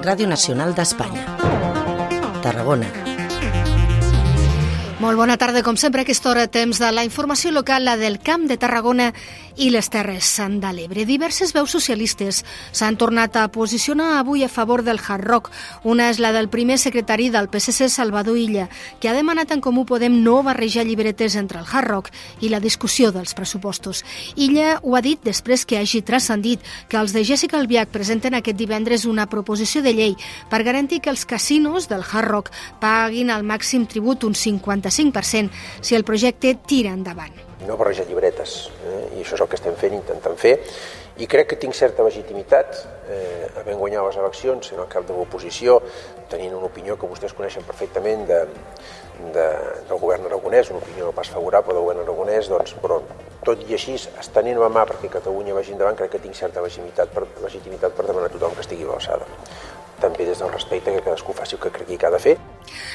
[0.00, 1.26] Ràdio Nacional d'Espanya.
[2.40, 2.88] Tarragona.
[5.00, 8.18] Molt bona tarda, com sempre, a aquesta hora, temps de la informació local, la del
[8.20, 9.12] Camp de Tarragona
[9.60, 11.04] i les Terres de l'Ebre.
[11.04, 12.40] Diverses veus socialistes
[12.72, 15.50] s'han tornat a posicionar avui a favor del Hard Rock.
[15.84, 18.68] Una és la del primer secretari del PSC, Salvador Illa,
[19.00, 22.60] que ha demanat en Comú Podem no barrejar llibretes entre el Hard Rock i la
[22.60, 24.04] discussió dels pressupostos.
[24.34, 28.56] Illa ho ha dit després que hagi transcendit que els de Jessica Albiach presenten aquest
[28.56, 30.16] divendres una proposició de llei
[30.48, 35.50] per garantir que els casinos del Hard Rock paguin al màxim tribut un 50 35%
[35.80, 37.32] si el projecte tira endavant.
[37.66, 38.70] No barrejar llibretes?
[39.16, 40.56] I això és el que estem fent, intentant fer,
[41.20, 42.78] i crec que tinc certa legitimitat,
[43.10, 45.80] eh, havent guanyat les eleccions, sent el cap de l'oposició,
[46.30, 48.44] tenint una opinió que vostès coneixen perfectament de,
[49.34, 49.48] de,
[49.88, 53.00] del govern aragonès, una opinió no pas favorable del govern aragonès, doncs, però
[53.44, 57.12] tot i així, estenent la mà perquè Catalunya vagi endavant, crec que tinc certa legitimitat
[57.12, 59.28] per, legitimitat per demanar a tothom que estigui a l'alçada
[60.00, 62.36] també des del respecte que cadascú faci el que cregui que ha de fer.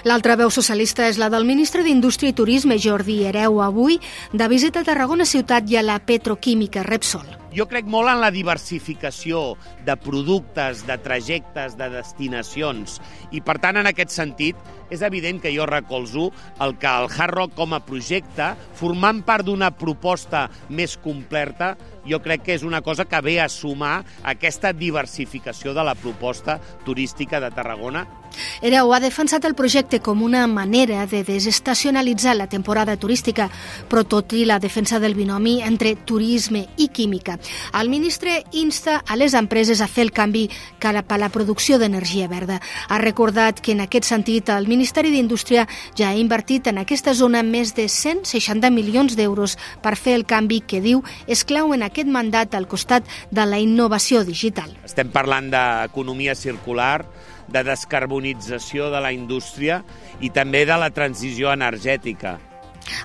[0.03, 3.99] L'altra veu socialista és la del ministre d'Indústria i Turisme, Jordi Hereu, avui
[4.33, 7.25] de visita a Tarragona ciutat i a la petroquímica Repsol.
[7.55, 9.55] Jo crec molt en la diversificació
[9.87, 12.97] de productes, de trajectes, de destinacions
[13.31, 14.59] i, per tant, en aquest sentit,
[14.91, 16.27] és evident que jo recolzo
[16.61, 21.73] el que el Hard Rock com a projecte, formant part d'una proposta més completa,
[22.05, 26.59] jo crec que és una cosa que ve a sumar aquesta diversificació de la proposta
[26.83, 28.03] turística de Tarragona
[28.61, 33.49] Ereu ha defensat el projecte com una manera de desestacionalitzar la temporada turística,
[33.89, 37.39] però tot i la defensa del binomi entre turisme i química.
[37.73, 42.27] El ministre insta a les empreses a fer el canvi cap a la producció d'energia
[42.27, 42.61] verda.
[42.89, 47.43] Ha recordat que en aquest sentit el Ministeri d'Indústria ja ha invertit en aquesta zona
[47.43, 52.09] més de 160 milions d'euros per fer el canvi que diu és clau en aquest
[52.11, 54.71] mandat al costat de la innovació digital.
[54.85, 57.05] Estem parlant d'economia circular,
[57.47, 59.81] de descarbonització de la indústria
[60.21, 62.37] i també de la transició energètica.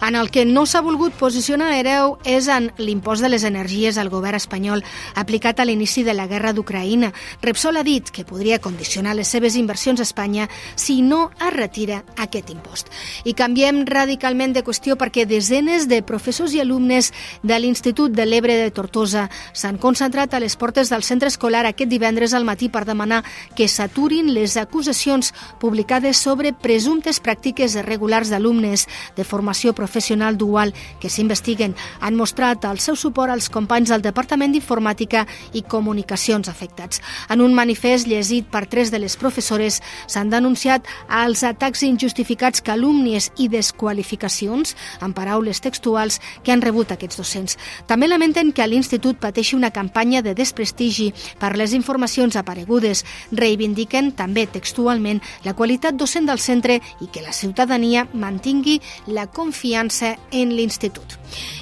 [0.01, 4.09] En el que no s'ha volgut posicionar Hereu és en l'impost de les energies al
[4.09, 4.83] govern espanyol
[5.21, 7.13] aplicat a l'inici de la guerra d'Ucraïna.
[7.43, 12.03] Repsol ha dit que podria condicionar les seves inversions a Espanya si no es retira
[12.17, 12.89] aquest impost.
[13.25, 17.13] I canviem radicalment de qüestió perquè desenes de professors i alumnes
[17.43, 21.93] de l'Institut de l'Ebre de Tortosa s'han concentrat a les portes del centre escolar aquest
[21.93, 23.23] divendres al matí per demanar
[23.55, 30.73] que s'aturin les acusacions publicades sobre presumptes pràctiques irregulars d'alumnes de formació formació professional dual
[31.01, 37.01] que s'investiguen han mostrat el seu suport als companys del Departament d'Informàtica i Comunicacions afectats.
[37.29, 40.87] En un manifest llegit per tres de les professores s'han denunciat
[41.25, 47.59] els atacs injustificats calúmnies i desqualificacions, en paraules textuals, que han rebut aquests docents.
[47.91, 53.03] També lamenten que l'Institut pateixi una campanya de desprestigi per les informacions aparegudes.
[53.33, 58.79] Reivindiquen també textualment la qualitat docent del centre i que la ciutadania mantingui
[59.11, 61.17] la confiança confiança en l'institut.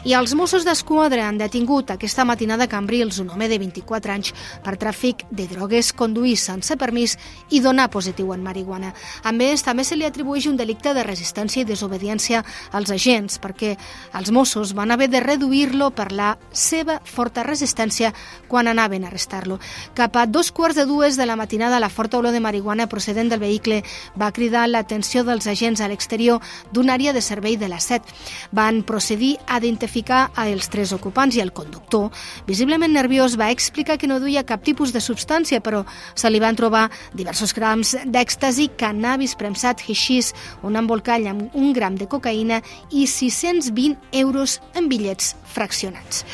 [0.05, 4.33] I els Mossos d'Esquadra han detingut aquesta matinada a Cambrils un home de 24 anys
[4.65, 7.19] per tràfic de drogues, conduir sense permís
[7.51, 8.95] i donar positiu en marihuana.
[9.23, 13.75] A més, també se li atribueix un delicte de resistència i desobediència als agents, perquè
[14.15, 18.15] els Mossos van haver de reduir-lo per la seva forta resistència
[18.49, 19.59] quan anaven a arrestar-lo.
[19.95, 23.29] Cap a dos quarts de dues de la matinada, la forta olor de marihuana procedent
[23.29, 23.83] del vehicle
[24.19, 26.41] va cridar l'atenció dels agents a l'exterior
[26.73, 28.08] d'una àrea de servei de la SET.
[28.53, 32.11] Van procedir a identificar a els tres ocupants i el conductor.
[32.47, 36.57] Visiblement nerviós va explicar que no duia cap tipus de substància, però se li van
[36.57, 43.07] trobar diversos grams d'èxtasi, cannabis premsat, hixís, un embolcall amb un gram de cocaïna i
[43.07, 46.25] 620 euros en bitllets fraccionats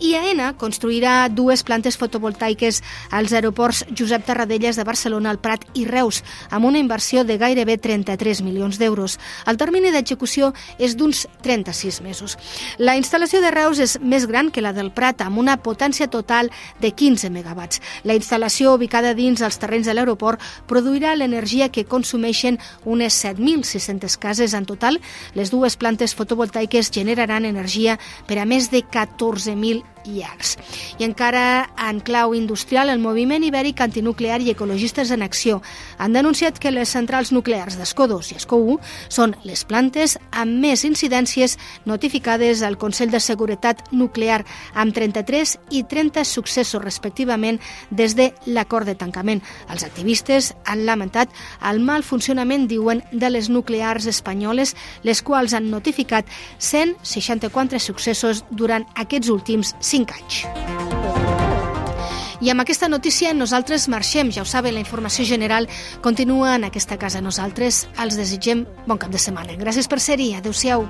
[0.00, 2.80] i AENA construirà dues plantes fotovoltaiques
[3.12, 7.76] als aeroports Josep Tarradellas de Barcelona, el Prat i Reus, amb una inversió de gairebé
[7.78, 9.18] 33 milions d'euros.
[9.46, 12.38] El termini d'execució és d'uns 36 mesos.
[12.78, 16.50] La instal·lació de Reus és més gran que la del Prat, amb una potència total
[16.80, 17.80] de 15 megawatts.
[18.04, 20.40] La instal·lació, ubicada dins els terrenys de l'aeroport,
[20.70, 25.00] produirà l'energia que consumeixen unes 7.600 cases en total.
[25.34, 30.56] Les dues plantes fotovoltaiques generaran energia per a més de 14.000 llargs.
[30.98, 35.60] I encara en clau industrial, el moviment ibèric antinuclear i ecologistes en acció
[35.98, 38.78] han denunciat que les centrals nuclears d'Escó2 i Escó1
[39.12, 44.44] són les plantes amb més incidències notificades al Consell de Seguretat Nuclear,
[44.74, 47.60] amb 33 i 30 successos respectivament
[47.90, 49.42] des de l'acord de tancament.
[49.68, 51.32] Els activistes han lamentat
[51.70, 58.86] el mal funcionament, diuen, de les nuclears espanyoles, les quals han notificat 164 successos durant
[58.94, 60.44] aquests últims 5 anys.
[62.40, 65.68] I amb aquesta notícia nosaltres marxem, ja ho saben, la informació general
[66.00, 67.20] continua en aquesta casa.
[67.20, 69.58] Nosaltres els desitgem bon cap de setmana.
[69.60, 70.88] Gràcies per ser-hi, adeu-siau.